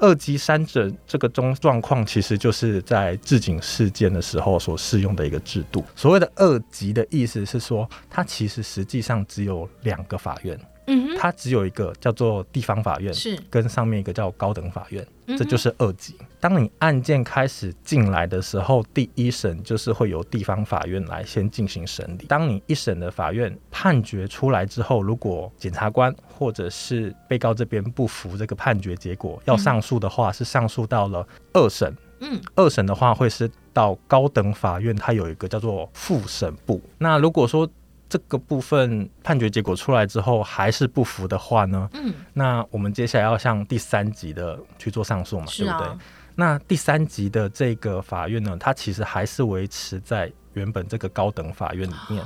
[0.00, 5.84] 二级三者这个中状况，其实就是在治警事件的时候所适用的一个制度。
[5.94, 10.58] 所谓的二级的意思是说，它其实实际上只有两个法院。
[10.90, 15.06] 嗯，它只有一个叫做地方法院，是跟上面一个叫高等法院，
[15.38, 16.16] 这就是二级。
[16.40, 22.24] 当你案件开始进来的时候，第一审就是会由地方法院来先进行审理。
[22.26, 31.94] 当你一审的法院判决出来之后，如果检察官或者是被告这边不服这个判决结果，要上诉的话，是上诉到了二审。
[32.22, 36.78] 嗯，二审的话会是到高等法院，它有一个叫做复审部。
[36.98, 37.66] 那如果说
[38.10, 41.88] 这个部分判决结果出来之后还是不服的话呢？
[41.94, 46.00] 嗯，那我们接下来要向第三级的去做上诉嘛，是啊，对不对？
[46.34, 52.24] 那第三级的这个法院呢，它其实还是维持在原本这个高等法院里面。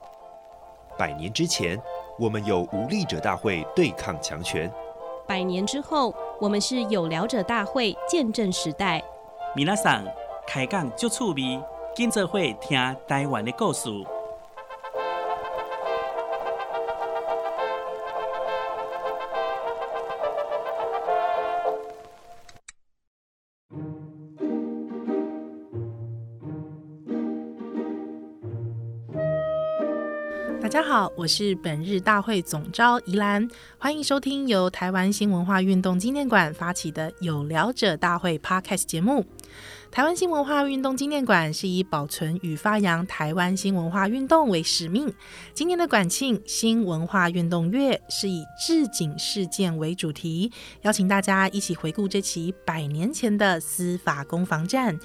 [0.96, 1.78] 百年之前，
[2.18, 4.70] 我们有无力者大会对抗强权；
[5.26, 9.02] 百年之后，我们是有聊者大会见证时代。
[9.56, 10.04] 米娜桑
[10.46, 11.60] 开讲就趣味，
[11.94, 12.78] 今则会听
[13.08, 13.90] 台湾的故事。
[30.94, 39.26] 好，我是本日大会总召宜兰，欢迎收听由台湾新文化运动纪念馆发起的有聊者大会 Podcast 节目。
[39.90, 45.12] 台湾新文化运动纪念馆是以保存与发扬台湾新文化运动为使命。
[45.52, 54.96] 今年的馆庆新文化运动月是以治警事件为主题，邀请大家一起回顾这起百年前的司法攻防战。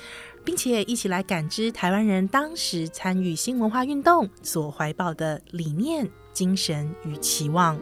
[0.50, 7.80] 并且一起来感知台湾人当时参与新文化运动所怀抱的理念、精神与期望。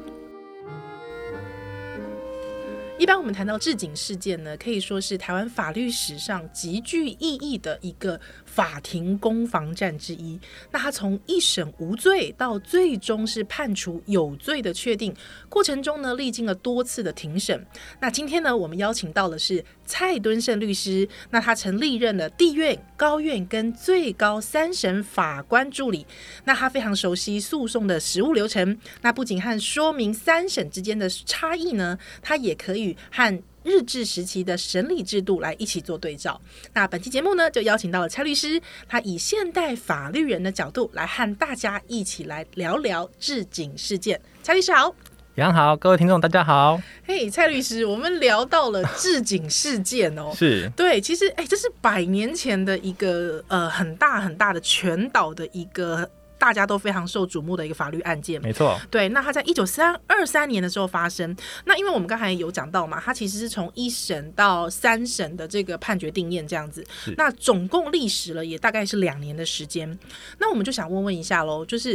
[2.99, 10.39] 一般我们谈到治警事件呢，可以说是台湾法律史上极具意义的一个法庭攻防战之一。
[10.71, 15.15] 那他从一审无罪到最终是判处有罪的确定
[15.47, 17.63] 过程中呢，历经了多次的庭审。
[18.01, 21.07] 那今天呢，我们邀请到的是蔡敦胜律师。
[21.29, 26.05] 那他曾历任了地院、高院跟最高三审法官助理。
[26.43, 28.77] 那他非常熟悉诉讼的实务流程。
[29.01, 32.97] 那不仅和说明三审之间的差异呢，他也可以。
[33.11, 36.39] 和日治时期的审理制度来一起做对照。
[36.73, 44.19] 那本期节目呢，就邀请到了蔡律师，他以现代法律人的角度来和大家一起来聊聊治警事件。
[44.41, 44.95] 蔡律师好，
[45.37, 46.81] 杨好，各位听众大家好。
[47.05, 56.09] 嘿，蔡律师，我们聊到了置景事件哦， 是对，其实哎，这是百年前的一个呃很大很大的全岛的一个。
[56.37, 58.79] 大家都非常受瞩目的一个法律案件，没错。
[58.89, 61.35] 对，那他在一九三二三年的时候发生。
[61.65, 66.85] 那因为我们刚才有讲到嘛，他其实是从一审到三审的这个判决定谳这样子。
[67.17, 69.97] 那总共历时了也大概是两年的时间。
[70.39, 71.93] 那我们就想问问一下喽，就是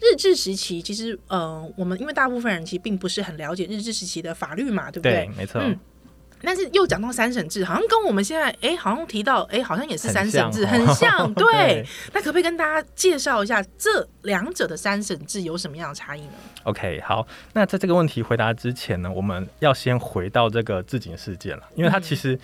[0.00, 5.26] 日治时期，其实呃，我们因为大部分人其实并不是很了解日治时期的法律嘛，对不对？
[5.26, 5.60] 对，没错。
[5.62, 5.78] 嗯
[6.44, 11.34] 但是又讲到三省制，好像跟我们现在哎、欸，好像提到哎、欸，好像也是三省制，很像，很像。
[11.34, 16.32] 对， 对，那可不可以跟大家介绍一下这两者的三省制有什么样的差异呢
[16.64, 22.38] ？OK，好，那在这个问题回答之前呢，我们要先回到这个治警事件了，因为它其实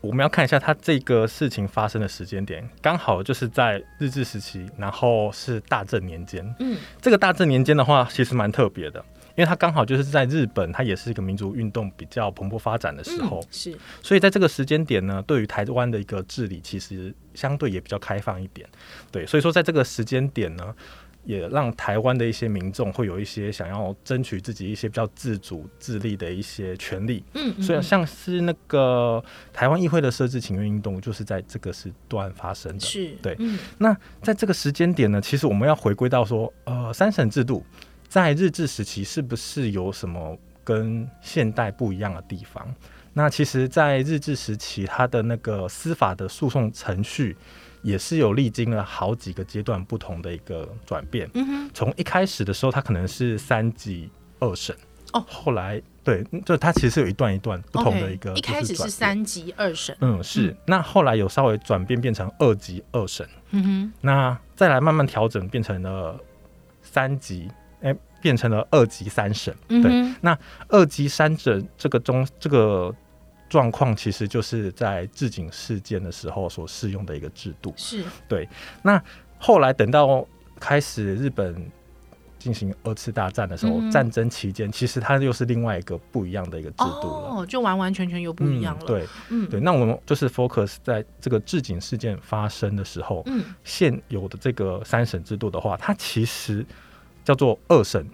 [0.00, 6.54] 我们要看一下它这个事情发生的时间点，刚好就是在日治时期，然后是大正年间。
[6.60, 9.04] 嗯，这个大正年间的话，其实蛮特别的。
[9.38, 18.68] 因为它刚好就是在日本，它也是一个民族运动比较蓬勃发展的时候，嗯、是，所以在这个时间点呢，对于台湾的一个治理，其实相对也比较开放一点，
[19.12, 20.74] 对，所以说在这个时间点呢，
[21.22, 29.22] 也让台湾的一些民众会有一些想要争取自己一些比较自主自立的一些权利，嗯，所以像是那个
[29.52, 33.12] 台湾议会的设置请愿运动，就是在这个时段发生的，是。
[33.22, 37.64] 对，嗯，那在这个时间点呢，其实我们要回归到说，呃，三审制度。
[38.08, 42.74] 在日治时期，是不是有什么跟现代不一样的地方？
[43.12, 47.36] 那其实，在日治时期，它的那个司法的诉讼程序
[47.82, 51.28] 也是有历经了好几个阶段不同的一个转变。
[51.34, 54.08] 嗯哼，从一开始的时候，它可能是三级
[54.38, 54.76] 二审
[55.12, 58.32] 哦，后来对，就它其实是有一段一段不同的一个。
[58.34, 60.56] 一开始是三级二审，嗯，是。
[60.66, 63.28] 那后来有稍微转变，变成二级二审。
[63.50, 66.18] 嗯哼，那再来慢慢调整，变成了
[66.82, 67.50] 三级。
[67.80, 69.54] 哎，变成了二级三审。
[69.68, 70.38] 对，嗯、那
[70.68, 72.94] 二级三审这个中这个
[73.48, 77.72] 状况，其实就是在置景事件的时候所适用的一个制度。
[77.76, 78.48] 是对。
[78.82, 79.02] 那
[79.38, 80.26] 后来等到
[80.58, 81.70] 开始日本
[82.38, 88.84] 进行二次大战的时候，嗯、战争期间，其实它又是另外一个不一样的一个制度了，哦，就完完全全又不一样了。
[88.84, 89.60] 嗯、对，嗯，对。
[89.60, 96.64] 那我们就是 focus 在这个置景事件发生的时候，嗯，现有的这个三审制度的话，它其实
[97.28, 98.08] 叫做二审，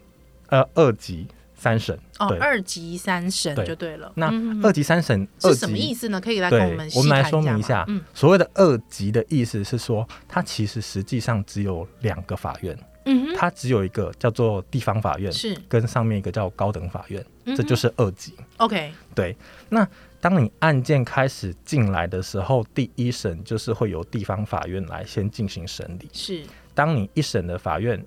[0.48, 1.28] 呃，二级。
[1.56, 4.12] 三审哦，二级三审就对了。
[4.16, 4.30] 那
[4.62, 6.20] 二级三审是什么意思呢？
[6.20, 7.82] 可以来跟我们我们来说明一下。
[7.88, 12.76] 嗯，所谓的二级的意思是说，它其实实际上只有两个法院。
[13.06, 17.24] 嗯哼，它只有一个叫做地方法院，是跟上面一个叫高等法院，
[17.56, 18.34] 这就是二级。
[18.58, 19.34] OK，对。
[19.70, 19.88] 那
[20.20, 26.10] 当你案件开始进来的时候，第一审就是会由地方法院来先进行审理。
[26.12, 26.42] 是。
[26.74, 28.04] 当你一审的法院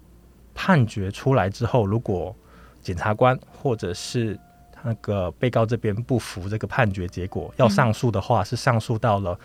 [0.58, 2.36] 判决出来之后，如果
[2.82, 4.38] 检察官或者是
[4.84, 9.40] 那个被告这边不服这个判决结果，要上诉的话，是上诉到了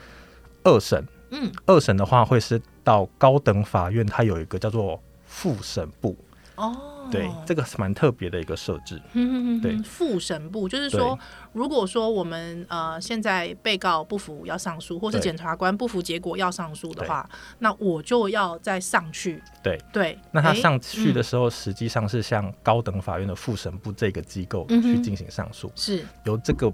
[0.64, 1.06] 二审。
[1.30, 6.16] 嗯，二审的话会是到高等法院，它有一个叫做复审部。
[6.56, 6.74] 哦，
[7.10, 9.00] 对，这个是蛮特别的一个设置。
[9.12, 11.18] 嗯对，复审部就是说，
[11.52, 17.28] 如果说我们呃现在被告不服要上诉，或是检察官不服结果要上诉的话，
[17.58, 19.42] 那我就要再上去。
[19.62, 19.78] 对。
[19.92, 26.04] 对，那他上去的时候，实际上是向高等法院的复审部这个机构去进行上诉，是。
[26.24, 26.72] 由这个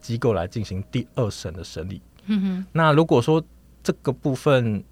[0.00, 2.00] 机构来进行第二审的审理。
[2.26, 3.42] 嗯哼，那如果说
[3.82, 4.82] 这个部分。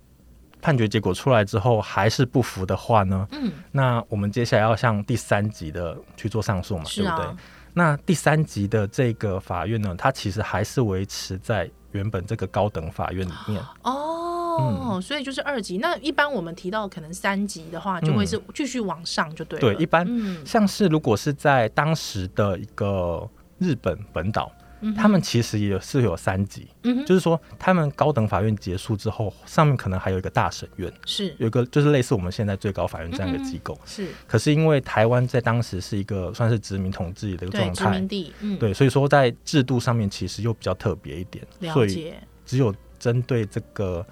[0.62, 3.26] 判决结果出来之后还是不服的话呢？
[3.32, 7.26] 嗯，那我们接下来要向第三级的去做上诉嘛，对不对？
[7.74, 13.60] 那第三级的这个法院呢，它其实还是维持在原本这个高等法院里面。
[13.82, 15.78] 哦，哦、所以就是二级。
[15.78, 19.74] 那一般我们提到可能三级的话，就会是继续往上就对了。
[19.74, 20.06] 对，一般
[20.46, 23.28] 像是如果是在当时的一个
[23.58, 24.52] 日本本岛。
[24.96, 34.08] 他们其实也是有三级，嗯，就是说他们高等法院结束之后，上面可能还有一个大审院，是有一个就是类似我们现在最高法院这样一个机构，是。
[34.26, 42.12] 可是因为台湾在当时是一个算是殖民统治的一个状态，殖民地，嗯，对，所以说在制度上面其实又比较特别一点，所以。
[42.44, 44.04] 只有针对这个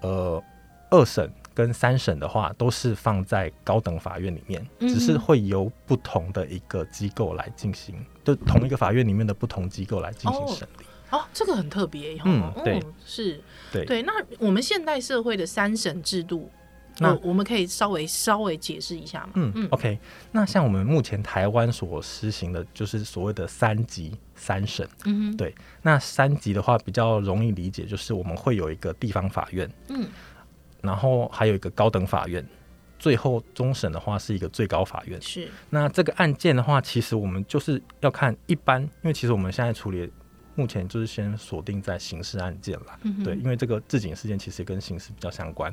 [0.00, 0.42] 呃
[0.90, 1.30] 二审。
[1.56, 10.84] 跟三审的话，都是放在高等法院里面，嗯、只是会由不同的一个机构来进行，就同一个法院里面的不同机构来进行审理。
[11.10, 13.40] 哦，哦，这个很特别，嗯，对，哦、是，
[13.72, 14.02] 对，对。
[14.02, 16.50] 那我们现代社会的三审制度，
[16.98, 19.30] 那、呃、我们可以稍微稍微解释一下吗？
[19.36, 19.98] 嗯嗯，OK。
[20.32, 24.86] 那像我们目前台湾所实行的，就是所谓的三级三审。
[25.06, 25.54] 嗯哼，对。
[25.80, 29.70] 那三级的话比较容易理解，就是我们会有一个地方法院。
[29.88, 30.06] 嗯。
[30.86, 32.46] 然后还有一个高等法院，
[32.98, 35.20] 最后终审的话是一个最高法院。
[35.20, 40.10] 是，那这个案件的话，其实我们就是要看一般，因为其实我们现在处理
[40.54, 42.86] 目前就是先锁定在刑事案件了。
[43.02, 45.70] 嗯、对，因为这个自警事件其实跟刑事比较相关。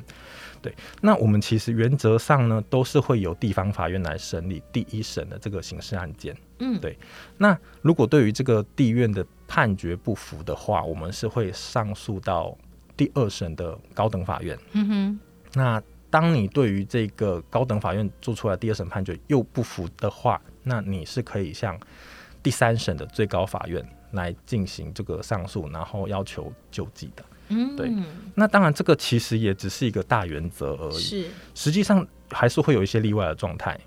[0.60, 6.36] 对，那我们其实原则上呢，都是会由地方法院来审理第一审的这个刑事案件。
[6.58, 6.98] 嗯，对。
[7.38, 12.54] 那如果对于这个地院的判决不服的话，我们是会上诉到。
[12.96, 15.20] 第二审的高等法院，嗯哼，
[15.54, 21.76] 那当你对于这个高等法院做出来第二审判决又不服的话，那你是可以向
[22.42, 27.24] 第三审的最高法院来进行这个上诉，然后要求救济的。
[27.48, 27.92] 嗯，对。
[28.34, 30.98] 那当然，这个其实也只是一个大原则而已。
[30.98, 33.78] 是，实际上还是会有一些例外的状态，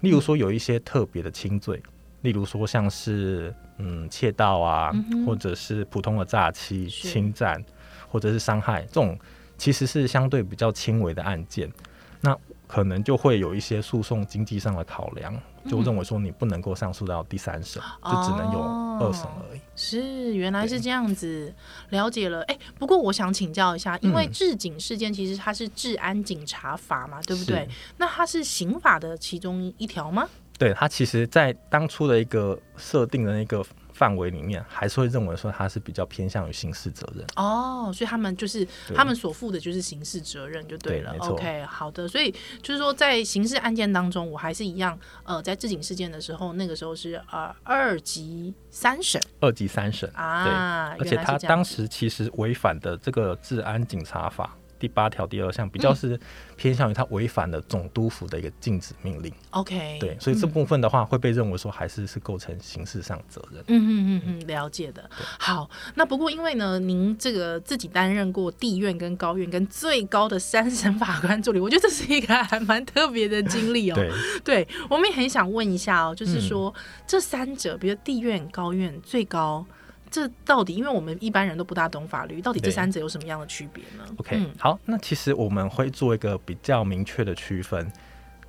[0.00, 1.82] 例如说有一些特别的轻罪，
[2.20, 7.64] 例如说像是嗯窃盗啊，嗯、或者是普通的诈欺、侵占。
[8.12, 9.18] 或者是伤害这种，
[9.56, 11.72] 其实是相对比较轻微的案件，
[12.20, 15.34] 那可能就会有一些诉讼经济上的考量，
[15.66, 18.60] 就认为说你不能够上诉到第三审，嗯，就只能有
[19.00, 19.58] 二审而已。
[19.58, 19.62] 哦。
[19.74, 21.54] 是，原来是这样子，
[21.88, 22.42] 了解了。
[22.42, 27.66] 哎，不过我想请教一下，因为治警事件其实它是治安警察法嘛，对不对？
[27.96, 30.28] 那它是刑法的其中一条吗？
[30.58, 33.64] 对，它其实在当初的一个设定的那个。
[34.02, 41.12] 范围里面还是会认为说他是比较偏向于刑事责任哦，所以他们就是他们所负的就是刑事责任就对了。
[41.12, 54.56] 对 OK，好的，所以就是说在刑事案件当中，我还是一样呃，在自警事件的时候，那个时候是呃二级三审，二级三审啊，对，而且他当时其实违反的这个治安警察法。
[54.82, 56.18] 第八条第二项比较是
[56.56, 59.32] 偏向于他违反了总督府的一个禁止命令。
[59.50, 63.62] OK，对，所以这部分的话会被认为说还是是构成刑事上责任。
[63.68, 65.08] 嗯嗯嗯嗯，了解的。
[65.38, 73.94] 好，那不过因为呢，您这个自己担任过地院跟高院跟最高的三审法官助理，我觉得这是一个还蛮特别的经历哦。
[73.94, 74.10] 对，
[74.42, 79.64] 对我们也很想问一下哦，就是说、嗯、这三者，比如地院、高院、最高。
[80.12, 87.90] 这到底，因为我们一般人都不大懂法律，到底这三者有什么样的区别呢？OK，、嗯、好，那其实我们会做一个比较明确的区分。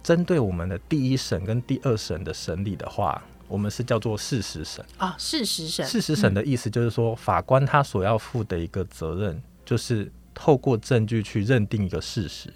[0.03, 5.15] 针对我们的第一审跟第二审的审理的话，我们是叫做事实审啊。
[5.17, 12.51] 事实审，事实审的意思就是说，嗯、法官他所要负的一个责任，就是透过证据去认定一个事实，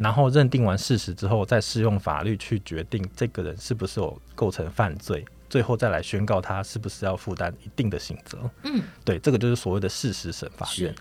[0.00, 8.38] 然后认定完事实之后，再适用法律去决定这个人是不是有构成犯罪，最后再来宣告他是不是要负担一定的刑责。
[8.64, 10.94] 嗯，对，这个就是所谓的事实审法院。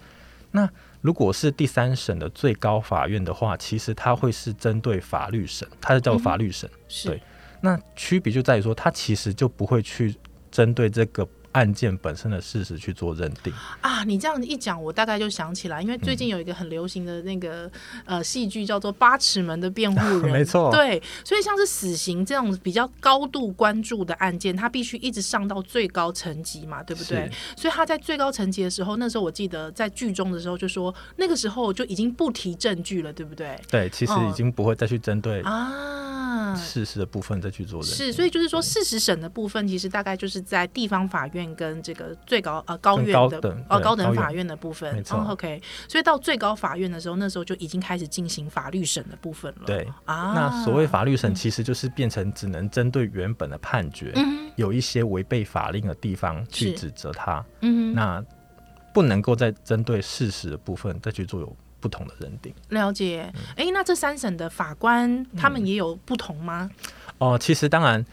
[0.52, 6.70] 那如果是第三审的最高法院的话，其实它会是针对法律审，它是叫法律审。
[6.70, 7.24] 嗯、对，
[7.62, 10.14] 那区别就在于说，它其实就不会去
[10.52, 11.26] 针对这个。
[11.54, 14.04] 案件本身的事实去做认定啊！
[14.04, 17.66] 你这样一讲，我大概就想起来，因为最近有一个很流行的那个、
[18.06, 27.30] 嗯、呃戏剧叫做《八尺门的辩护人》， 没错，对，所以像是死刑这种比较高度关注的案件，它必须一直上到最高层级嘛，对不对？
[27.58, 33.60] 所以他在最高层级的时候，那时候我记得在剧中的时候就说，那个时候就已经不提证据了，对不对？
[33.70, 37.98] 对，其实已经不会再去针对啊事实的部分再去做认定。
[37.98, 41.41] 是，所以就是说事实审的部分，其实大概就是在地方法院。
[41.56, 49.66] 跟这个最高呃高院的呃高等法院的部分，没错、哦、OK，所以到最高法院的时候，那时候就已经开始进行法律审的部分了。
[49.66, 57.44] 对啊，那所谓法律审，其实就是变成只能针对原本的判决，嗯、有一些违背法令的地方去指责他。
[57.62, 58.24] 嗯，那
[58.94, 62.54] 不能够再针对事实的部分再去做有不同的认定。
[62.70, 63.32] 了解。
[63.56, 66.70] 哎、嗯，那这三审的法官他们也有不同吗？
[67.18, 68.06] 哦、其实当然。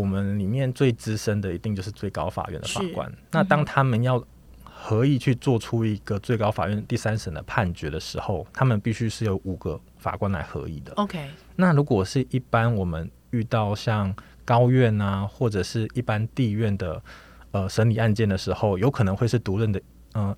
[0.00, 3.12] 我们里面最资深的一定就是最高法院的法官。
[3.30, 4.22] 那当他们要
[4.64, 10.92] 合意去做出一个最高法院第三审的判决的时候，他们必须是有五个法官来合意的。
[10.94, 11.28] OK。
[11.56, 14.14] 那如果是一般我们遇到像
[14.44, 17.02] 高院啊，或者是一般地院的
[17.50, 19.80] 呃审理案件的时候，有可能会是独任的，
[20.14, 20.36] 嗯、呃。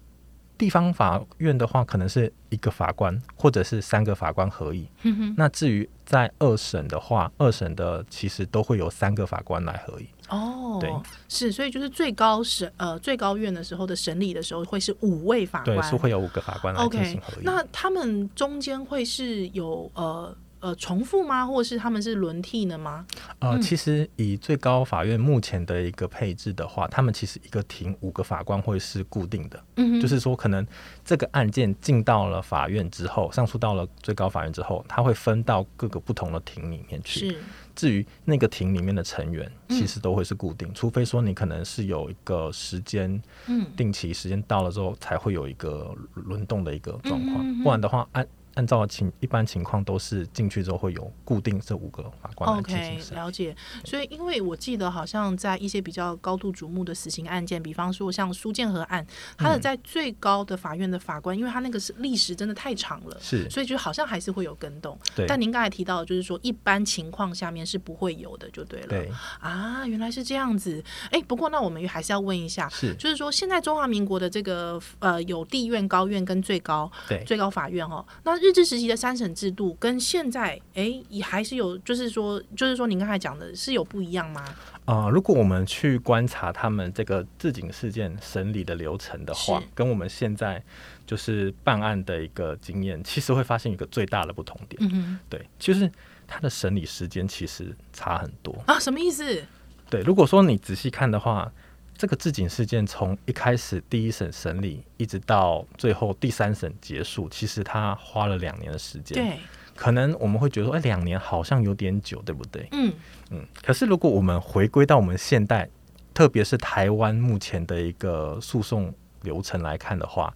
[0.63, 4.87] 地方法院的话，可能是一个法官或者是三个法官合议。
[5.03, 10.07] 嗯、哼那至于在二审的话，二审的其实都会有三个法官来合议。
[10.29, 10.89] 哦，对，
[11.29, 17.45] 是，所以就是最高审呃最高院的时候的审理的时候，会是五位法官，对，是会有五个法官来进行合议。
[17.45, 20.33] Okay, 那他们中间会是有呃。
[20.63, 21.45] 呃，重复吗？
[21.45, 23.05] 或者是他们是轮替的吗？
[23.41, 29.61] 呃，其实以最高法院目前的一个配置的话，他们其实一个庭五个法官会是固定的。
[29.75, 30.65] 嗯，就是说可能
[31.05, 37.31] 这个案件进到了法院之后，上诉到了最高法院之后，他会分到各个不同的庭里面去。
[37.31, 37.37] 是，
[37.75, 48.25] 至于那个庭里面的成员，其实都会是固定，嗯、除非说你可能是有一个时间，嗯，定期时间到了之后才会有一个轮动的一个状况，不然的话按。
[48.55, 53.17] 按照情一般情况都是进去之后会有固定这五个法官来进行审。
[53.17, 53.57] OK，了解。
[53.85, 59.07] 所以因为我记得好像在一些比较高度瞩目的死刑案件，比方说像苏建和案，
[59.39, 64.99] 他的在最高的法院的法官，嗯、因为他那个是历史真的太长了，是，所以就好像还是会有跟动。
[65.15, 65.25] 对。
[65.27, 68.89] 但您刚才提到就是说，一般情况下面是不会有的，就对了。
[68.89, 69.11] 对。
[69.41, 70.85] 啊，原来是这样子。
[71.07, 78.42] 哎、欸，不过那我们还是要问一下，是，就是说现在中华民国的这个呃有地院、高院跟最高对最高法院哦，那。
[78.43, 84.45] 日治时期的三审制度跟现在，哎、欸，也还是有，就是说，就是说，您刚才讲的是有不一样吗？
[84.85, 90.61] 啊、呃，如果我们去观察他们这个自警事件审理的流程的话，跟我们现在
[91.07, 94.83] 就是办案的一个经验，其实会发现一个最大的不同点。
[94.83, 95.89] 嗯哼，对，就是
[96.27, 98.77] 他的审理时间其实差很多啊。
[98.81, 99.41] 什么意思？
[99.89, 101.53] 对，如果说你仔细看的话。
[102.03, 109.15] 这个置警事件从一开始第一审审理，一直到最后第三审结束，其实他花了两年的时间。
[109.17, 109.39] 对，
[109.77, 112.67] 可能我们会觉得说，哎，两年好像有点久，对不对？
[112.73, 112.93] 嗯
[113.31, 113.47] 嗯。
[113.63, 115.71] 可是如果我们回归到我们现代，
[116.13, 120.35] 特别是台湾目前的一个诉讼流程来看的话，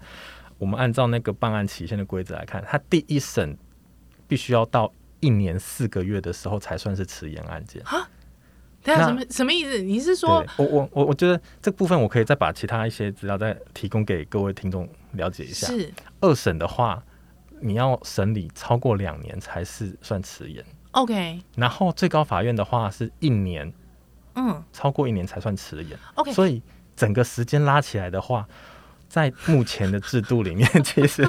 [0.58, 3.58] 我们按照那个办案期限的规则来看，他第一审
[4.28, 7.82] 必须要到一年四个月的时候才算是迟延案件。
[8.87, 9.78] 那什么什么意思？
[9.78, 15.66] 你是说，我我我我觉得这部分我可以再把其他一些资料再提供给各位听众了解一下。
[15.66, 17.02] 是二审的话，
[17.61, 20.64] 你要审理超过两年才是算迟延。
[20.93, 21.40] OK。
[21.57, 23.73] 然后最高法院的话是一年，
[24.35, 25.99] 嗯，超过一年才算迟延。
[26.14, 26.33] OK。
[26.33, 26.62] 所以
[26.95, 28.47] 整个时间拉起来的话，
[29.09, 31.28] 在目前的制度里面，其实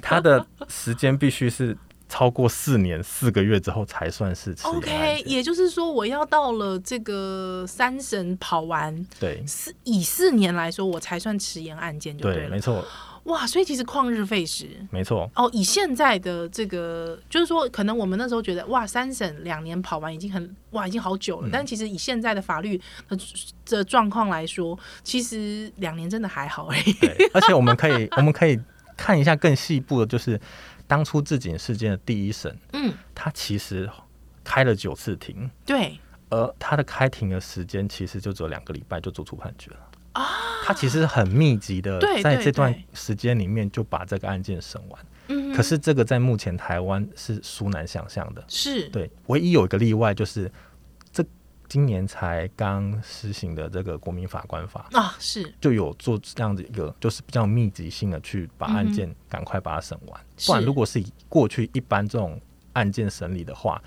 [0.00, 1.76] 它的时间必须是。
[2.12, 4.54] 超过四年四个月之后才算是。
[4.64, 12.84] OK，也就是说，我要到了这个三审跑完，对，四以四年来说，我才算迟延案件就对没错。
[13.24, 14.66] 哇，所以其实旷日费时。
[14.90, 15.30] 没错。
[15.34, 21.48] 哦，以现在的这个，就是说，可能我们那时候觉得，哇，三审两年跑完已经很哇，已经好久了。
[21.48, 22.78] 嗯、但其实以现在的法律
[23.08, 23.16] 的
[23.64, 26.92] 的状况来说，其实两年真的还好而已。
[26.92, 28.60] 对，而且我们可以， 我们可以
[28.98, 30.38] 看一下更细部的，就是。
[30.92, 33.88] 当初自警事件的第一审，嗯，他其实
[34.44, 40.22] 开了九次庭，对，而他的开庭的时间其实就只有两个礼拜就做出判决了啊。
[40.62, 45.06] 他其实很密集的在这段时间里面就把这个案件审完。
[45.28, 48.44] 嗯，可是这个在目前台湾是殊难想象的。
[48.46, 50.52] 是对，唯一有一个例外就是这
[51.72, 60.20] 今年才刚实行的这个国民法官法啊，是就有做这样子一个，就是比较密集性的去把案件赶快把它审完。
[60.46, 62.38] 不然如果是以过去一般这种
[62.74, 63.82] 案件审理的话，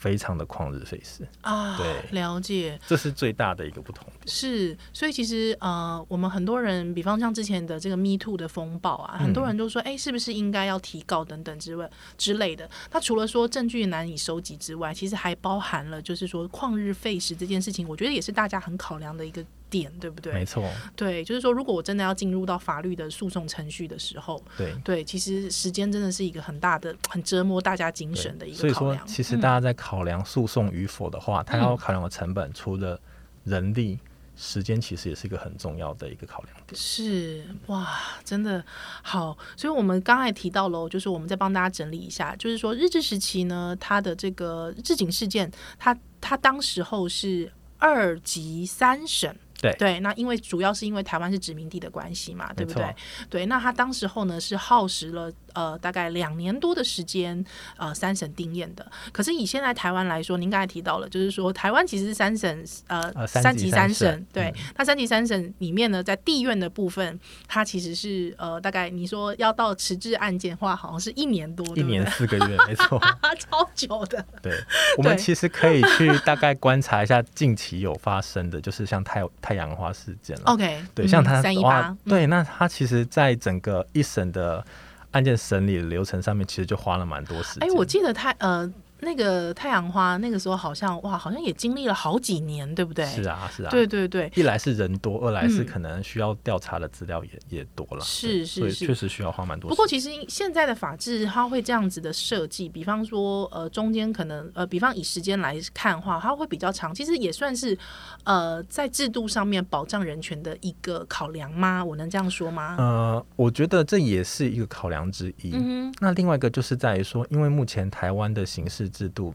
[0.00, 4.26] 非常的旷日费时啊，对，了解，这是最大的一个不同点。
[4.26, 12.68] 是，所以其实呃，我们很多人，比方像之前的这个 Me Too 的风暴啊，嗯、很多人都说，哎、欸，是不是应该要提告等等之外之类的。
[12.90, 19.44] 那除了说证据难以收集之外，其实还包含了就是说旷日费时这件事情，我觉得也是大家很考量的一个。
[19.70, 20.32] 点对不对？
[20.34, 28.74] 没错，对，就是说，如果我真的要进入到法律的诉讼程序的时候，对对，其实时间真的是一个很大的、很折磨大家精神的一个考量。
[28.74, 33.00] 所以说，其实大家在考量诉讼与否的话，他、嗯、要考量的成本，除了
[33.44, 33.98] 人力、
[34.36, 36.74] 时间，其实也是一个很重要的一个考量点。
[36.74, 38.64] 是哇，真的
[39.02, 39.36] 好。
[39.56, 49.36] 所以我们刚才提到了，就是我们再帮大家整理一下，就是说日治时期呢，它的这个日警事件，它它当时候是二级三审。
[49.60, 52.94] 对对，那因为主要是因为台湾是殖民地的关系嘛，对不对？
[53.28, 57.44] 对，那他当时候呢是耗时了呃大概两年多的时间
[57.76, 58.86] 呃三审定验的。
[59.12, 73.00] 可是以现在台湾来说，您刚才提到了，就是说台湾其实是三审呃，呃三级三审，对，那、嗯、三级三审里面呢，在地院的部分，它其实是呃大概你说要到迟滞案件的话，好像是一年多，一年四个月， 没错，
[73.38, 74.24] 超久的。
[74.42, 74.52] 对，
[74.98, 80.42] 我们其实可以去大概观察一下近期有发生的，就是像太太阳花事件了。
[80.46, 84.64] OK，对，像它三一八，对，那它其实，在整个一审的
[85.12, 87.68] 案件审理流程上面，其实就花了蛮多时间。
[87.68, 88.72] 哎，我记得他呃。
[89.02, 93.04] 那个太阳花那个时候好像哇，好像也经历了好几年，对不对？
[93.06, 93.70] 是啊，是啊。
[93.70, 98.00] 对对对，一来是人多，二来是可能需要调查的资料也、嗯、也多了。
[98.04, 99.68] 是是是，确实需要花蛮多。
[99.68, 107.76] 不过其实现在的法制它会这样子的设计，比方说呃中间可能呃比方以时间来看的话，它会比较长，其实也算是
[108.24, 111.84] 呃在制度上面保障人权的一个考量吗？
[111.84, 112.76] 我能这样说吗？
[112.78, 115.52] 呃，我觉得这也是一个考量之一。
[115.54, 115.94] 嗯哼。
[116.00, 119.34] 那另外一个就是在于说，因为目前台湾的刑事制度。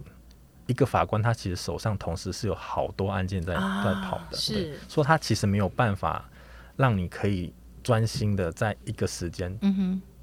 [0.67, 6.27] 一个法官他其实手上同时是有好多案件在在跑的，是说他其实没有办法
[6.75, 9.55] 让你可以专心的在一个时间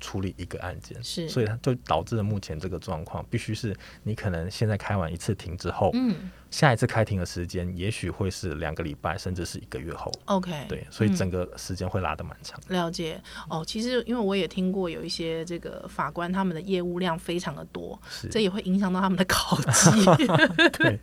[0.01, 6.29] 处理一个案件，是，所以他就导致了目前这个状况，必须是你可能现在开完一次庭之后，嗯。
[6.53, 10.13] 下一次开庭的时间也许会是两个礼拜，甚至是一个月后。
[10.27, 12.61] OK，对，所以整个时间会拉得蛮长。
[12.69, 12.77] 嗯。
[12.77, 20.05] 了解哦，其实因为我也听过有一些这个法官他们的业务量非常的多，这也会影响到他们的考绩。
[20.79, 21.01] 对，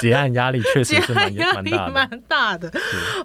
[0.00, 2.70] 结案压力确实是蛮压力蛮大的。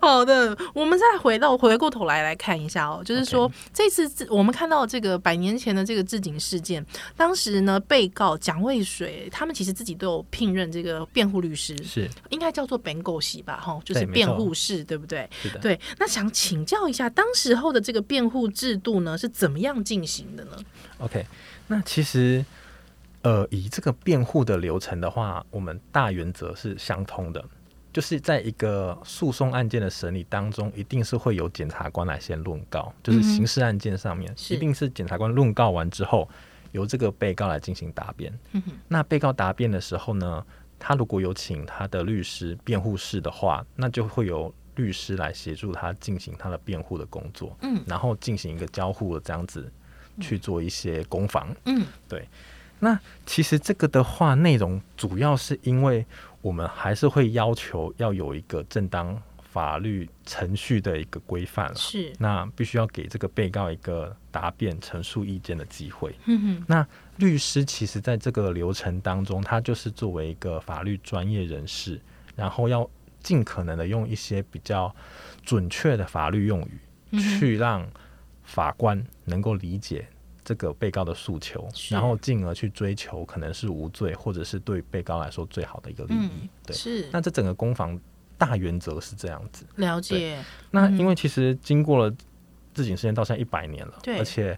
[0.02, 6.84] 好的，我们再回到回过头来来看一下哦，就是说.这次我们看到这个百年前的这个治警事件，
[7.18, 11.76] 当时呢被告蒋渭水他们其实自己都有聘任这个辩护律师。
[11.84, 15.28] 是应该叫做辩护士吧，哈，就是辩护士，对不对？
[15.42, 15.60] 是的。
[15.60, 20.58] 对，那想请教一下，当时候的这个辩护制度呢，是怎么样进行的呢
[21.00, 21.26] ？OK，
[21.68, 22.46] 那其实，
[23.24, 27.44] 呃，以这个辩护的流程的话，我们大原则是相通的，
[27.92, 36.30] 就是在一个诉讼案件的审理当中，一定是会有检察官来先论告，就是刑事案件上面，嗯、一定是检察官论告完之后，
[36.72, 38.32] 由这个被告来进行答辩。
[38.52, 40.46] 嗯、哼那被告答辩的时候呢？
[40.80, 49.72] 他如果有请他的律师、辩护室的话，那就会有律师来协助他进行他的辩护的工作，嗯，然后进行一个交互的这样子
[50.20, 52.28] 去做一些攻防，嗯，对。
[52.80, 56.06] 那其实这个的话，内容主要是因为
[56.44, 59.20] 我们还是会要求要有一个正当
[59.52, 62.14] 法律程序的一个规范了，是。
[62.20, 66.66] 那必须要给这个被告一个答辩、陈述意见的机会，嗯哼。
[66.68, 72.00] 那律师其实在这个流程当中，他就是作为一个法律专业人士，
[72.36, 72.88] 然后要
[73.24, 74.94] 尽可能的用一些比较
[75.44, 76.80] 准确的法律用语，
[77.12, 77.88] 嗯、去让
[78.44, 80.08] 法官能够理解
[80.44, 86.30] 这个被告的诉求，然后进而去追求可能是无罪，或者是对被告来说最好的一个利益。
[86.44, 87.10] 嗯、对，是。
[87.12, 88.00] 那这整个攻防
[88.38, 89.66] 大原则是这样子。
[89.76, 90.38] 了解。
[90.72, 92.16] 那因为其实经过了
[92.74, 94.58] 自警事件到现在一百年了，对，而且。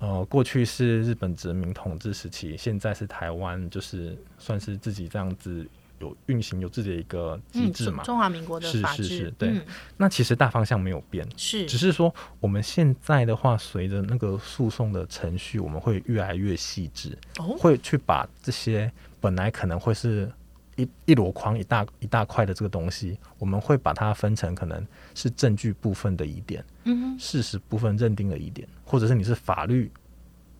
[0.00, 9.62] 呃，过去是日本殖民统治时期，现在是台湾，就是算是自己这样子有运行有自己的一个机制嘛、嗯，中华民国的是是是，对、嗯。
[9.98, 18.90] 那其实大方向没有变，是，只是说我们现在的话，随着那个诉讼的程序，我们会越来越细致，哦，会去把这些
[19.20, 20.32] 本来可能会是
[20.80, 29.90] 一一箩筐一大一大块的这个东西，我们会把它分成可能是证据部分的疑点，嗯，事实部分认定的疑点，或者是你是法律。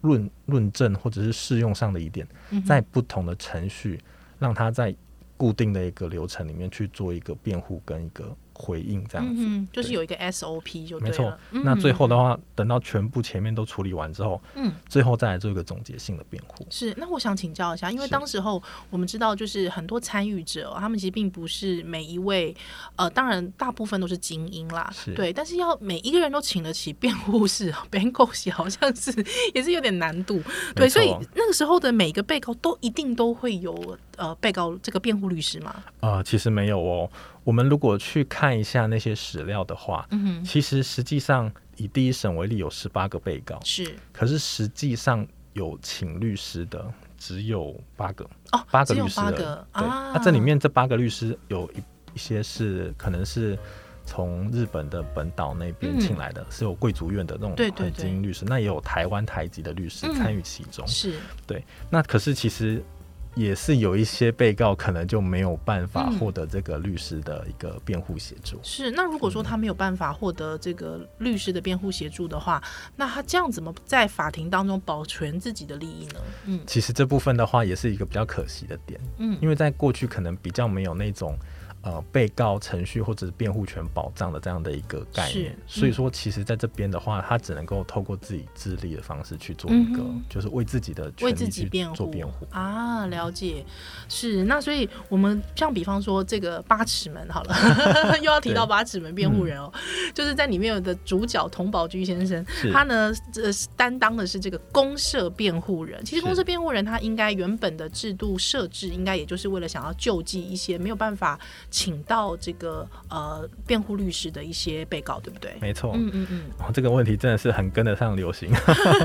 [0.03, 2.27] 论论证或者是适用上的疑点，
[2.65, 4.01] 在不同的程序，
[4.39, 4.97] 让它在
[5.37, 8.35] 固定的一个流程里面去做一个辩护跟一个。
[8.61, 11.01] 回应这样子，嗯，就是有一个 SOP 就。
[11.01, 16.67] 没错，嗯，那最后的话，等到全部前面都处理完之后，嗯，最后再来做一个总结性的辩护。
[16.69, 22.55] 是，那我想请教一下，因为当时候我们知道，就是很多参与者，他们其实并不是每一位，
[22.97, 25.15] 呃，当然大部分都是精英啦，是。
[25.15, 29.11] 对，但是要每一个人都请得起辩护士，辩护士好像是
[29.55, 30.43] 也是有点难度，
[30.75, 35.83] 对，所以那个时候的每个被告都一定都会有呃被告这个辩护律师吗？
[36.01, 37.11] 呃，其实没有哦。
[37.43, 51.79] 我们如果去看一下那些史料的话，嗯，其实实际上以第一审为例，有十八个被告，是，可是实际上有请律师的只有八个哦，八个律师，八个，对，那、啊、这里面这八个律师有一
[52.15, 53.59] 一些是可能是
[54.05, 61.15] 从日本的本岛那边请来的，嗯、是有贵族院的那种很精英律师，对对对，那也有台湾台籍的律师参与其中，嗯、是
[61.47, 62.85] 对，那可是其实。
[63.35, 68.59] 也是有一些被告可能就没有办法获得这个律师的一个辩护协助。
[68.63, 72.63] 是，那如果说他没有办法获得这个律师的辩护协助的话，
[72.97, 76.21] 那他这样怎么在法庭当中保全自己的利益呢？
[76.47, 79.01] 嗯，其实这部分的话也是一个比较可惜的点。
[79.19, 81.37] 嗯，因为在过去可能比较没有那种。
[81.83, 91.97] 呃，被告程序或者是辩护权保障的这样的一个概念，嗯、所以说，其实在这边的话，他只能够透过自己自立的方式去做一个，嗯、就是为自己的为自己辩护。
[91.97, 92.47] 做辩护。
[92.51, 93.07] 啊。
[93.07, 93.65] 了解，
[94.11, 97.57] 是那所以我们像比方说这个八尺门好了，
[98.21, 106.05] 又要提到八尺门辩护人哦，嗯、就是在里面有的主角童宝駒先生，他呢这担当的是这个公社辩护人。
[106.05, 111.41] 其实公社辩护人他应该原本的制度设置，应该也就是为了想要救济一些没有办法。
[111.71, 115.57] 请到这个呃辩护律师的一些被告，对不对？
[115.61, 118.51] 没错，嗯嗯嗯、哦，这个问题真的是很跟得上流行。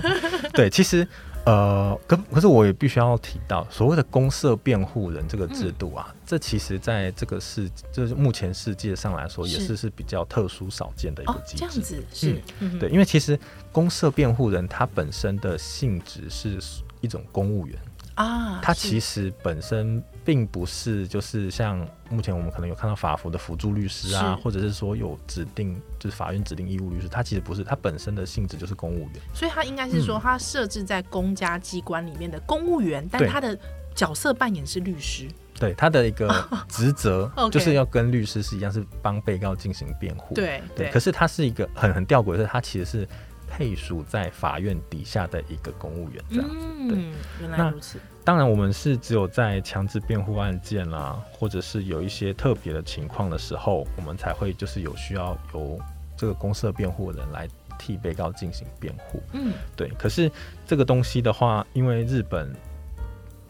[0.54, 1.08] 对，其实
[1.46, 11.64] 呃，可可是我也必须要提到，所谓的公社辩护人这个制度啊，嗯、这其实在这个世，就是目前世界上来说，也是是比较特殊少见的一个机制。
[11.64, 13.40] 哦、这样子是，嗯、对，因为其实
[13.72, 16.58] 公社辩护人他本身的性质是
[17.02, 17.78] 一种公务员。
[18.16, 33.58] 啊，他其实本身并不是，就是像目前我们可能有看到法服的辅助律师啊，或者是说有指定就是法院指定义务律师，他其实不是，他本身的性质就是公务员，所以他应该是说他设置在公家机关里面的公务员，嗯、但他的
[33.94, 35.28] 角色扮演是律师，
[35.60, 43.08] 对他的一个职责 就是要跟律师是一样，是帮被告进行辩护，对对，可是他是一个很很吊诡的是，他其实是。
[43.48, 46.56] 配属在法院底下的一个公务员，这样子。
[46.78, 46.98] 嗯，对，
[47.42, 48.00] 原来如此。
[48.24, 55.80] 当然，我们是只有在强制辩护案件啦、啊，或者是有一些特别的情况的时候，我们才会就是有需要由
[56.18, 59.22] 这个公社辩护人来替被告进行辩护。
[59.34, 59.90] 嗯，对。
[59.90, 60.32] 可是
[60.66, 62.52] 这个东西的话，因为日本，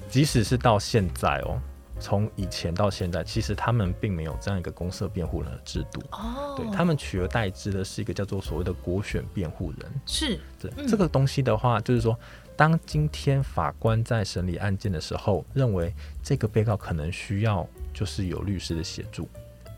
[0.10, 1.58] 即使是到现在哦。
[2.00, 6.02] 从以前到现在，其实他们并没有这样一个公社辩护人的制度。
[6.12, 9.92] 哦，对，他们取而代之的是一个叫做所谓的国选辩护人。
[10.06, 12.18] 是，对、嗯、这个东西的话，就是说，
[12.56, 19.28] 当今天法官在审理案件的时候，认为这个被告可能需要就是有律师的协助，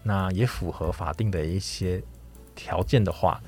[0.02, 2.02] 那也符合法定的一些
[2.56, 3.40] 条件的话，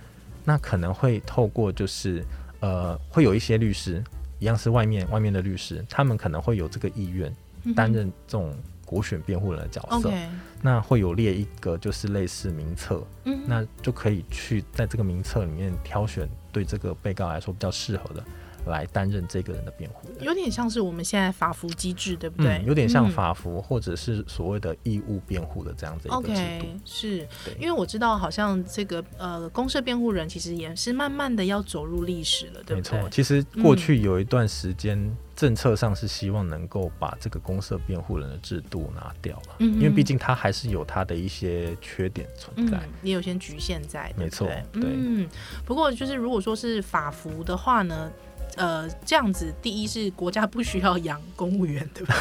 [0.45, 2.23] 那可能会透过就是
[2.59, 4.03] 呃，会有一些律师，
[4.37, 7.35] 一样是外面外面的律师，他们可能会有这个意愿。
[7.75, 18.23] 担任这种国选辩护人的角色，嗯、那会有列一个就是类似名册，嗯、那就可以去在这个名册里面挑选对这个被告来说比较适合的。
[18.65, 22.57] 来担任这个人的辩护人，有点像是我们现在法服机制，对不对？
[22.59, 26.31] 嗯、有点像法服，或者是所谓的义务辩护的这样子一个制度。
[26.33, 27.27] Okay, 是，
[27.59, 32.97] 因为我知道，好像这个呃，公社辩护人其实也是慢慢的要走入历史了，对不对？
[32.97, 44.83] 没错，其实过去有一段时间，嗯、政策上是希望能够把这个公社辩护人的制度拿掉了，嗯、因为毕竟它还是有它的一些缺点存在，嗯、也有些局限在，没错，对。
[44.83, 45.27] 嗯，
[45.65, 48.11] 不过就是如果说是法服的话呢？
[48.55, 52.15] 呃，这样子，第一是国家不需要养公务员，对吧？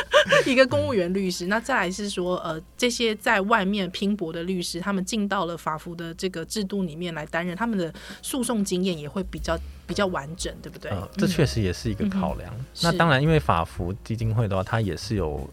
[0.46, 7.92] 一个公务员律师，那再来是说，呃，这些在外面拼搏的律师，他们进到了法服的这个制度里面来担任，他们的
[8.22, 10.90] 诉讼经验也会比较比较完整，对不对？
[10.90, 12.52] 呃，这确实也是一个考量。
[12.58, 15.48] 嗯、那当然，因为法服基金会的话，它也是有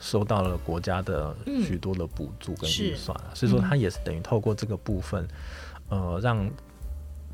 [0.00, 5.26] 收到了国家的许多的补助跟预算啊，嗯、所以说他也是等于透过这个部分，
[5.88, 6.48] 呃，让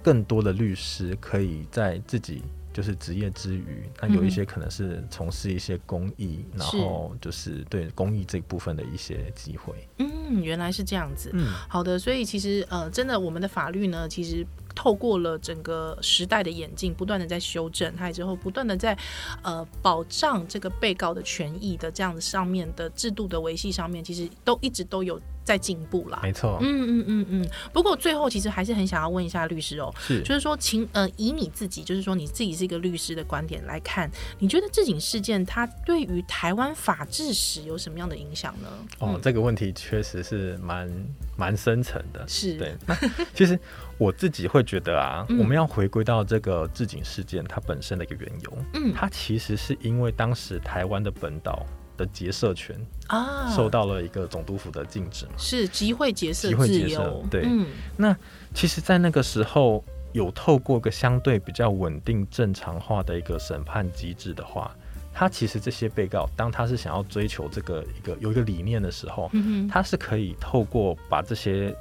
[0.02, 2.42] 更多的律师可以在自己。
[2.70, 9.74] 就是职业之余，那有一些可能是从事一些公益，嗯、然后就是对公益这部分的一些机会。
[9.98, 11.28] 嗯，原来是这样子。
[11.32, 18.96] 嗯，好的，所以其实呃，真的我们的法律呢，其实透过了整个时代的演进，不断的在修正，还有之后不断的在
[19.42, 25.20] 呃保障这个被告的权益的这样子上面的制度的维系上面，其实都一直都有。
[25.48, 27.48] 在进步啦，没错，嗯嗯嗯嗯。
[27.72, 38.68] 不过最后其实还是很想要问一下律师哦，是，就是说，请呃以你自己，就是说你自己是一个律师的观点来看，你觉得治警事件它对于台湾法治史有什么样的影响呢？
[38.98, 40.87] 哦，嗯、这个问题确实是蛮
[41.34, 42.76] 蛮深层的，是对。
[42.87, 42.94] 那
[43.32, 43.58] 其实
[43.96, 51.64] 我自己会觉得啊，嗯、我们要回归到这个治警事件它本身的一个缘由，嗯，它其实是因为当时台湾的本岛。
[51.98, 52.74] 的结社权
[53.08, 58.16] 啊，受到了一个总督府的禁止嘛，是集会结社，集会结社，对，嗯，那
[58.54, 64.74] 其实，在那个时候有透过一个相对比较稳定、正常化的一个审判机制的话，
[65.12, 71.74] 他其实这些被告，当他是想要追求这个一个有一个理念的时候，嗯，他是可以透过把这些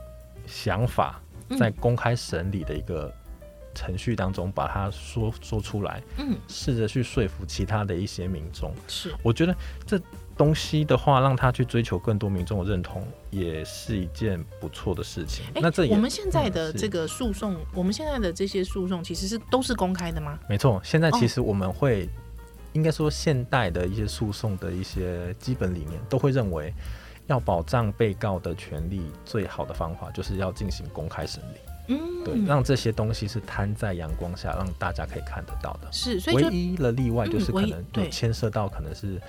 [0.45, 1.21] 想法
[1.57, 3.13] 在公开审理的一个
[3.77, 8.73] 程序当中把它说说出来，嗯，试着去说服其他的一些民众。
[8.87, 10.01] 是，我觉得这
[10.35, 15.45] 东西的话，让他去追求更多民众的认同，也是一件不错的事情。
[15.53, 20.39] 欸、那这我们现在的这个诉讼，嗯、我们现在的这些诉讼，其实是都是公开的吗？
[20.49, 22.07] 没错，现在其实我们会、哦、
[22.73, 26.73] 应该说，现代的一些诉讼的一些基本理念，都会认为
[27.27, 31.57] 要保障被告的权利，最好的方法就是要进行公开审理。
[31.87, 35.87] 嗯，对，让这些东西是摊在阳光下，让大家可以看得到的。
[35.91, 39.19] 是，所以唯一的例外就是可能有牵涉到可能是。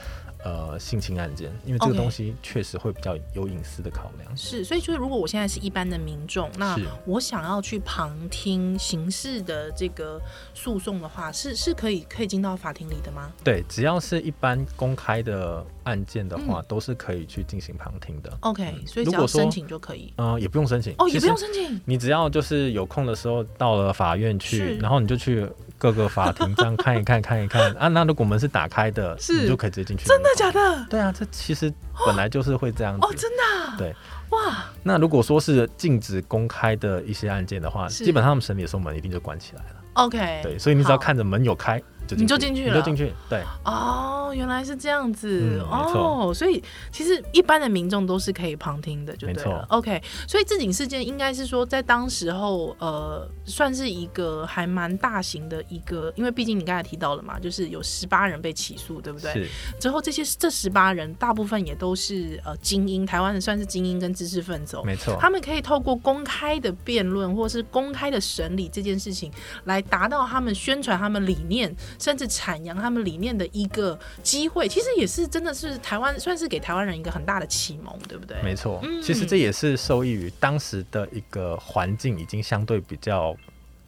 [0.45, 4.37] 呃，性侵案件，因为这个东西确实会比较有隐私的考量。
[4.37, 10.21] 是，所以就是如果我现在是一般的民众，那我想要去旁听刑事的这个
[10.55, 13.33] 诉讼的话，是是可以可以进到法庭里的吗？
[13.43, 18.33] 对，只要是一般公开的案件的话，嗯、都是可以去进行旁听的。
[18.41, 20.13] OK，所以只要申请就可以。
[20.19, 21.81] 嗯、呃，也不用申请哦，也不用申请。
[21.85, 25.49] 你只要就是有空的时候到了法院去，然后你就去。
[25.79, 27.89] 各个法庭这样看一看，看一看啊。
[27.89, 30.05] 那如果门是打开的，是你就可以直接进去。
[30.07, 30.87] 真的假的？
[30.91, 31.73] 对啊，这其实
[32.05, 33.07] 本来就是会这样子。
[33.07, 33.79] 哦，真的。
[33.79, 33.95] 对，
[34.31, 34.65] 哇。
[34.83, 39.77] 那如果说是禁止公开的一些案件的话，基本上他们审理的时候门一定就关起来了。
[39.95, 40.41] OK。
[40.43, 41.83] 对，所以你只要看着门有开。
[42.17, 43.43] 你就进去了，你就进去，对。
[43.65, 49.65] 哦，原来是这样子，嗯、哦，所以其实一般的民众都是可以旁听的，就对了。
[49.71, 59.33] OK，所以治警事件应该是说在当时候，呃，算是一个还蛮大型的一个，因为毕竟你刚才提到了嘛，就是有十八人被起诉，对不对？
[59.33, 59.49] 是。
[59.79, 65.17] 之后这些这十八人大部分也都是呃精英，台湾的算是精英跟知识分子，没错。
[65.21, 69.31] 他们可以透过公开的辩论或是公开的审理这件事情，
[69.65, 71.75] 来达到他们宣传他们理念。
[71.99, 78.41] 甚至阐扬他们理念的一个机会，其实也是真的是台湾算是给台湾人一个很大的启蒙，对不对？
[78.43, 83.37] 没错，嗯、其实这也是受益于当时的一个环境已经相对比较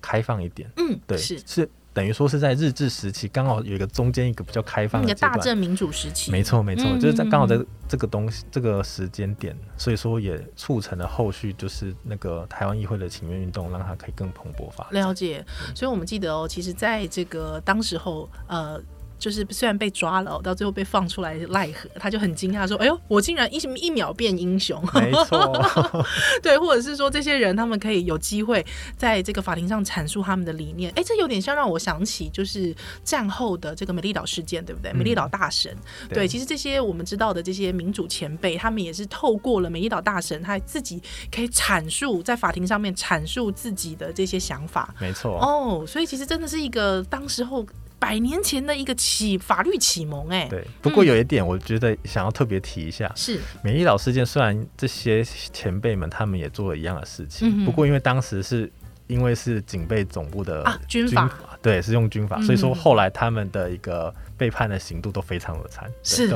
[0.01, 0.68] 开放一点。
[0.77, 6.31] 嗯，对，是是等于说是在日治时期，刚好有一个中间一个比较开放的一个大正民主时期。
[6.31, 15.03] 没错，没错，嗯、就是在刚好在这个东西这个时间点，所以说也促成了后续就是那个台湾议会的请愿运动，让它可以更蓬勃发展。
[15.03, 18.81] 了解，所以我们记得哦，其实在这个当时候，呃。
[19.20, 25.52] 就是虽然被抓了，到最后被放出来奈何，他就很惊讶说：“哎呦，我竟然一一秒变英雄！”没错，
[26.42, 28.64] 对，或者是说这些人他们可以有机会
[28.96, 30.90] 在这个法庭上阐述他们的理念。
[30.96, 34.90] 哎，这有点像让我想起就是战后的这个美丽岛事件，对不对？
[34.92, 35.76] 嗯、美丽岛大神，
[36.09, 44.94] 对，对，其实这些我们知道的这些民主前辈，他们也是透过了美丽岛大神，他自己可以阐述在法庭上面阐述自己的这些想法。
[44.98, 47.66] 没错，哦，所以其实真的是一个当时候。
[48.00, 50.66] 百年前的一个启法律启蒙，哎，对。
[50.80, 54.24] 不过有一点，我觉得想要特别提一下，嗯、是美丽岛事件。
[54.24, 58.72] 虽然这些前辈们他们也做了一样的事情，嗯、不过因为当时是
[59.06, 65.86] 因为是警备总部的军法，啊、军法对，是用军法，嗯、所以说后来他们的一个被判的刑度都非常的惨。
[66.02, 66.26] 是，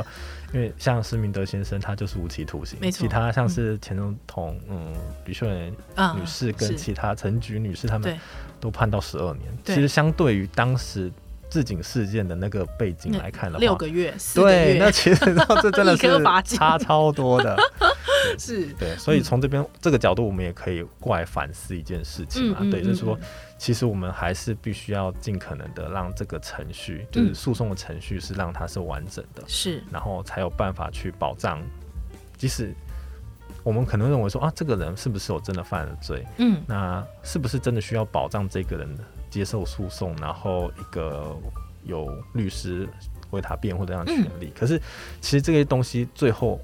[0.52, 3.00] 因为像施明德先生，他就是无期徒刑，没错。
[3.00, 4.92] 其他像是前总统，嗯，
[5.24, 5.72] 吕秀莲
[6.14, 8.14] 女士跟其他陈菊女士，他们
[8.60, 9.50] 都判到十二年。
[9.64, 11.10] 其实相对于当时。
[11.54, 15.24] 治警事件的那个背景来看的话，六个月，对，那其实
[15.62, 17.56] 这真的是差超多的，
[18.36, 23.16] 是对，所以从这边、嗯、这个角度，我们也可以过来反思一件事情啊，嗯、对，就是说，
[23.56, 31.62] 其实我们还是必须要尽可能的让这个程序，就是诉讼的程序是让它是完整的，是、嗯，然后才有办法去保障，
[32.36, 32.74] 即使。
[33.62, 36.22] 我们可能认为说啊，这个人是不是有真的犯了罪？
[36.36, 38.86] 嗯，那是不是真的需要保障这个人
[39.34, 41.36] 接受诉讼，然后一个
[41.82, 42.88] 有律师
[43.30, 44.46] 为他辩护这样的权利？
[44.46, 44.78] 嗯、可是，
[45.20, 46.60] 其实这些东西最后。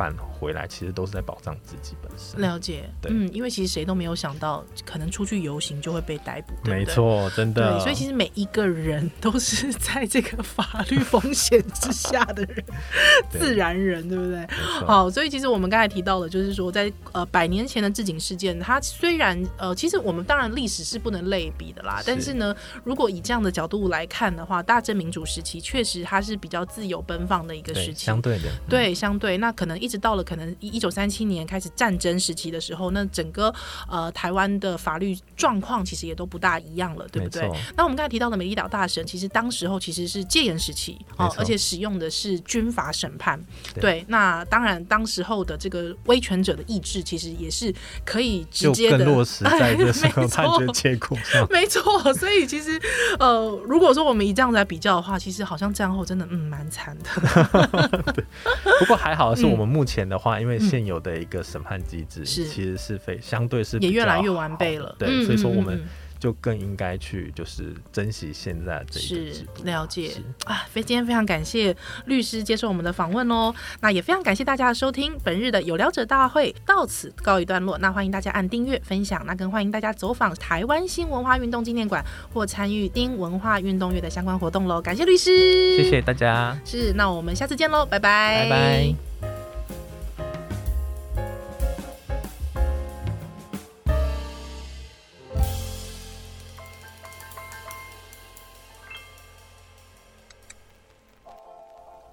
[0.00, 2.40] 返回来其实都是在保障自己本身。
[2.40, 6.78] 了解，对，嗯，因为其实谁都没有想到，可能出去游行就会被逮捕，对对？
[6.78, 7.74] 没错，真的。
[7.74, 12.64] 对，所以其实每一个人都是在这个法律风险之下的人，
[13.28, 14.46] 自然人，对不对？
[14.86, 29.89] 好，所以其实我们刚才提到的，就是说在呃百年前的置景事件，它虽然呃，其实我们当然历史是不能类比的啦，是，但是呢，如果以这样的角度来看的话，大正民主时期确实它是比较自由奔放的一个时期，相对的，嗯、对，相对，那可能一。
[29.90, 33.52] 一直到了可能一九三七年开始战争时期的时候，那整个
[33.88, 37.50] 呃台湾的法律状况其实也都不大一样了，对不对？
[37.76, 43.36] 那我们刚才提到的美丽岛大审，其实当时候其实是戒严时期哦，而且使用的是军法审判。
[43.74, 47.74] 对，对，那当然当时候的这个威权者的意志，其实也是
[48.04, 49.92] 可以直接的落实在这个
[50.30, 51.44] 判决结果上。
[51.50, 51.82] 没错，
[52.14, 52.80] 所以其实
[53.18, 57.98] 呃，如果说我们以这样子来比较的话，其实好像战后真的嗯蛮惨的。
[58.78, 59.79] 不过还好是我们目。
[59.80, 64.94] 目前的话，因为现有的一个审判机制，其实是非相对是也越来越完备了。
[64.98, 65.82] 对，嗯、所以说我们
[66.18, 69.64] 就更应该去就是珍惜现在这一个制度。
[69.64, 70.12] 了解
[70.44, 73.54] 啊，非今天非常感谢律师接受我们的访问哦。
[73.80, 77.78] 那也非常感谢大家的收听，本日的有聊者大会到此告一段落。
[77.78, 84.82] 那欢迎大家按订阅分享，那更欢迎大家走访台湾新文化运动纪念馆或参与丁文化运动月的相关活动喽。
[84.82, 86.54] 感谢律师，谢谢大家。
[86.66, 89.09] 是，那我们下次见喽，拜拜，拜拜。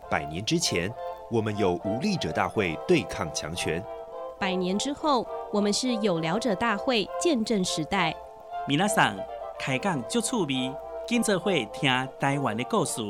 [0.09, 0.91] 百年之前，
[1.29, 3.81] 我们有无力者大会对抗强权；
[4.39, 8.15] 百年之后，我们是有聊者大会见证时代。
[8.67, 9.15] 米娜桑
[9.59, 10.73] 开讲就趣味，
[11.07, 13.01] 今则会听台湾的故事。